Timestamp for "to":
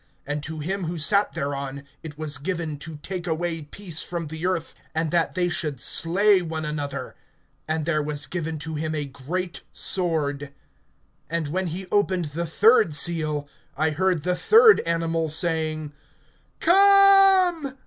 0.41-0.57, 2.79-2.97, 8.65-8.73